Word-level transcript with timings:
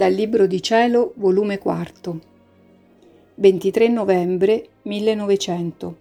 Dal 0.00 0.14
Libro 0.14 0.46
di 0.46 0.62
Cielo, 0.62 1.12
volume 1.16 1.58
4, 1.58 2.20
23 3.34 3.88
novembre 3.88 4.68
1900. 4.84 5.96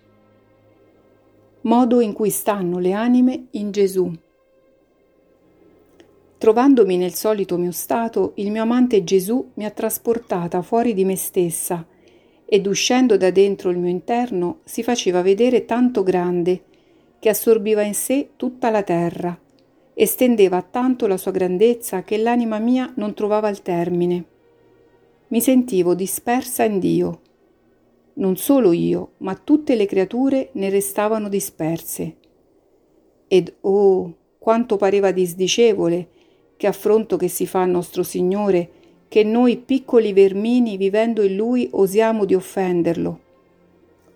Modo 1.64 2.00
in 2.00 2.14
cui 2.14 2.30
stanno 2.30 2.80
le 2.80 2.94
anime 2.94 3.48
in 3.52 3.72
Gesù. 3.72 4.10
Trovandomi 6.38 6.96
nel 6.96 7.14
solito 7.14 7.58
mio 7.58 7.74
stato, 7.74 8.32
il 8.36 8.52
mio 8.52 8.62
amante 8.62 9.04
Gesù 9.04 9.52
mi 9.56 9.66
ha 9.66 9.72
trasportata 9.72 10.62
fuori 10.62 10.94
di 10.94 11.04
me 11.04 11.18
stessa 11.18 11.86
ed 12.46 12.68
uscendo 12.68 13.18
da 13.18 13.32
dentro 13.32 13.70
il 13.70 13.80
mio 13.80 13.90
interno 13.90 14.60
si 14.64 14.82
faceva 14.82 15.22
vedere 15.22 15.66
tanto 15.66 16.04
grande 16.04 16.64
che 17.20 17.28
assorbiva 17.28 17.82
in 17.82 17.94
sé 17.94 18.30
tutta 18.38 18.70
la 18.70 18.82
terra 18.82 19.38
estendeva 20.02 20.62
tanto 20.62 21.08
la 21.08 21.18
sua 21.18 21.32
grandezza 21.32 22.04
che 22.04 22.16
l'anima 22.16 22.58
mia 22.58 22.90
non 22.96 23.14
trovava 23.14 23.50
il 23.50 23.62
termine. 23.62 24.24
Mi 25.28 25.42
sentivo 25.42 25.94
dispersa 25.94 26.64
in 26.64 26.80
Dio. 26.80 27.20
Non 28.14 28.38
solo 28.38 28.72
io, 28.72 29.12
ma 29.18 29.36
tutte 29.36 29.76
le 29.76 29.86
creature 29.86 30.52
ne 30.54 30.70
restavano 30.70 31.28
disperse. 31.28 32.16
Ed 33.28 33.54
oh, 33.60 34.16
quanto 34.38 34.78
pareva 34.78 35.12
disdicevole 35.12 36.08
che 36.56 36.68
affronto 36.68 37.18
che 37.18 37.28
si 37.28 37.46
fa 37.46 37.64
a 37.64 37.66
nostro 37.66 38.02
Signore, 38.02 38.70
che 39.10 39.26
noi 39.26 39.58
piccoli 39.58 40.14
vermini 40.14 40.78
vivendo 40.78 41.24
in 41.24 41.36
Lui 41.36 41.68
osiamo 41.74 42.24
di 42.24 42.36
offenderlo. 42.36 43.20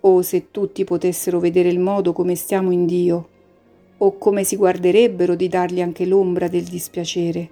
Oh, 0.00 0.22
se 0.22 0.50
tutti 0.50 0.82
potessero 0.84 1.38
vedere 1.40 1.68
il 1.68 1.78
modo 1.78 2.14
come 2.14 2.36
stiamo 2.36 2.70
in 2.70 2.86
Dio 2.86 3.32
o 4.04 4.18
come 4.18 4.44
si 4.44 4.56
guarderebbero 4.56 5.34
di 5.34 5.48
dargli 5.48 5.80
anche 5.80 6.04
l'ombra 6.04 6.46
del 6.46 6.64
dispiacere. 6.64 7.50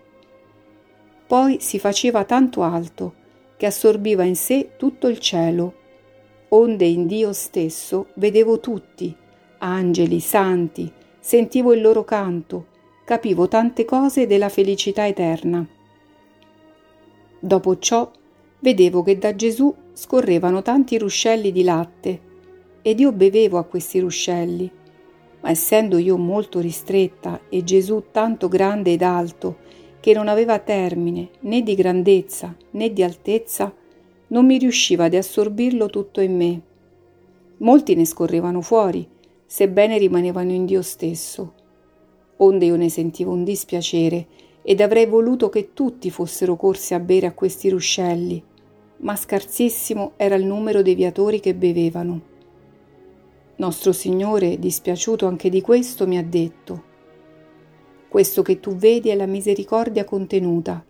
Poi 1.27 1.58
si 1.61 1.78
faceva 1.78 2.25
tanto 2.25 2.62
alto 2.62 3.14
che 3.56 3.64
assorbiva 3.64 4.22
in 4.25 4.36
sé 4.36 4.73
tutto 4.77 5.08
il 5.08 5.19
cielo, 5.19 5.75
onde 6.48 6.84
in 6.84 7.06
Dio 7.06 7.33
stesso 7.33 8.08
vedevo 8.14 8.61
tutti, 8.61 9.17
angeli, 9.58 10.20
santi, 10.20 10.92
sentivo 11.19 11.73
il 11.73 11.80
loro 11.80 12.05
canto, 12.05 12.67
capivo 13.05 13.48
tante 13.48 13.86
cose 13.86 14.27
della 14.27 14.50
felicità 14.50 15.06
eterna. 15.06 15.67
Dopo 17.39 17.78
ciò 17.78 18.11
vedevo 18.58 19.03
che 19.03 19.17
da 19.17 19.34
Gesù 19.34 19.75
scorrevano 19.95 20.61
tanti 20.61 20.98
ruscelli 20.98 21.50
di 21.50 21.64
latte 21.64 22.20
ed 22.83 23.00
io 23.00 23.12
bevevo 23.12 23.56
a 23.56 23.64
questi 23.64 24.00
ruscelli 24.00 24.80
ma 25.43 25.51
essendo 25.51 25.98
io 25.98 26.17
molto 26.17 26.61
ristretta 26.61 27.43
e 27.48 27.62
Gesù 27.62 28.05
tanto 28.11 28.48
grande 28.48 28.93
ed 28.93 29.03
alto, 29.03 29.59
che 30.01 30.15
non 30.15 30.27
aveva 30.27 30.59
termine 30.59 31.29
né 31.41 31.62
di 31.62 31.75
grandezza 31.75 32.57
né 32.71 32.93
di 32.93 33.03
altezza, 33.03 33.73
non 34.29 34.47
mi 34.47 34.59
riusciva 34.59 35.09
di 35.09 35.17
assorbirlo 35.17 35.89
tutto 35.91 36.20
in 36.20 36.37
me. 36.37 36.61
Molti 37.59 37.95
ne 37.95 38.05
scorrevano 38.05 38.63
fuori, 38.63 39.07
sebbene 39.47 39.98
rimanevano 39.98 40.51
in 40.53 40.65
Dio 40.65 40.83
stesso. 40.83 41.53
Onde 42.39 42.65
io 42.65 42.77
ne 42.77 42.89
sentivo 42.89 43.33
un 43.33 43.45
dispiacere 43.45 44.27
ed 44.63 44.81
avrei 44.81 45.07
voluto 45.07 45.48
che 45.48 45.73
tutti 45.73 46.11
fossero 46.11 46.57
corsi 46.57 46.95
a 46.95 46.98
bere 46.98 47.27
a 47.27 47.33
questi 47.33 47.69
ruscelli, 47.69 48.43
ma 48.98 49.15
scarsissimo 49.15 50.13
era 50.17 50.35
il 50.35 50.47
numero 50.47 50.83
dei 50.83 50.95
viatori 50.95 51.39
che 51.39 51.55
bevevano. 51.55 52.32
Nostro 53.63 53.93
Signore, 53.93 54.59
dispiaciuto 54.59 55.29
anche 55.29 55.49
di 55.49 55.61
questo, 55.61 56.05
mi 56.09 56.19
ha 56.19 56.25
detto, 56.25 56.83
questo 58.09 58.42
che 58.42 58.59
tu 58.59 58.75
vedi 58.75 59.09
è 59.09 59.14
la 59.14 59.27
misericordia 59.27 60.03
contenuta, 60.03 60.85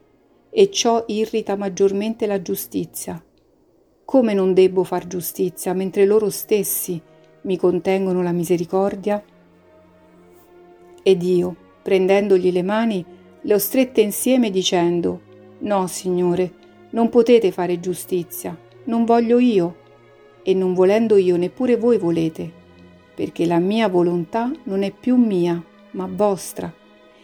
e 0.48 0.70
ciò 0.70 1.04
irrita 1.08 1.54
maggiormente 1.54 2.24
la 2.24 2.41
giustizia. 2.41 3.22
Come 4.06 4.32
non 4.32 4.54
debbo 4.54 4.84
far 4.84 5.06
giustizia 5.06 5.74
mentre 5.74 6.06
loro 6.06 6.30
stessi 6.30 6.98
mi 7.42 7.58
contengono 7.58 8.22
la 8.22 8.32
misericordia? 8.32 9.22
Ed 11.02 11.22
io, 11.22 11.54
prendendogli 11.82 12.50
le 12.50 12.62
mani, 12.62 13.04
le 13.42 13.52
ho 13.52 13.58
strette 13.58 14.00
insieme 14.00 14.50
dicendo, 14.50 15.20
No, 15.58 15.86
Signore, 15.88 16.52
non 16.92 17.10
potete 17.10 17.52
fare 17.52 17.80
giustizia, 17.80 18.58
non 18.84 19.04
voglio 19.04 19.38
io, 19.38 19.76
e 20.42 20.54
non 20.54 20.72
volendo 20.72 21.19
io 21.19 21.36
neppure 21.36 21.76
voi 21.76 21.98
volete 21.98 22.60
perché 23.14 23.46
la 23.46 23.58
mia 23.58 23.88
volontà 23.88 24.50
non 24.64 24.82
è 24.82 24.90
più 24.90 25.16
mia, 25.16 25.62
ma 25.92 26.08
vostra, 26.10 26.72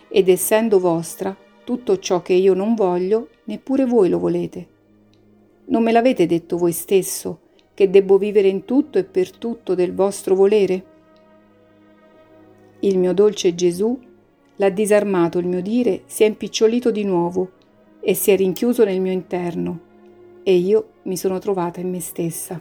ed 0.08 0.28
essendo 0.28 0.78
vostra, 0.78 1.36
tutto 1.64 1.98
ciò 1.98 2.22
che 2.22 2.32
io 2.32 2.54
non 2.54 2.74
voglio, 2.74 3.28
neppure 3.44 3.84
voi 3.84 4.08
lo 4.08 4.18
volete. 4.18 4.66
Non 5.66 5.82
me 5.82 5.92
l'avete 5.92 6.26
detto 6.26 6.56
voi 6.56 6.72
stesso, 6.72 7.40
che 7.74 7.90
debbo 7.90 8.18
vivere 8.18 8.48
in 8.48 8.64
tutto 8.64 8.98
e 8.98 9.04
per 9.04 9.30
tutto 9.30 9.74
del 9.74 9.94
vostro 9.94 10.34
volere? 10.34 10.84
Il 12.80 12.98
mio 12.98 13.12
dolce 13.12 13.54
Gesù 13.54 13.98
l'ha 14.56 14.70
disarmato 14.70 15.38
il 15.38 15.46
mio 15.46 15.60
dire, 15.60 16.02
si 16.06 16.22
è 16.22 16.26
impicciolito 16.26 16.90
di 16.90 17.04
nuovo 17.04 17.50
e 18.00 18.14
si 18.14 18.30
è 18.30 18.36
rinchiuso 18.36 18.84
nel 18.84 19.00
mio 19.00 19.12
interno, 19.12 19.80
e 20.42 20.54
io 20.54 20.88
mi 21.02 21.16
sono 21.16 21.38
trovata 21.38 21.80
in 21.80 21.90
me 21.90 22.00
stessa. 22.00 22.60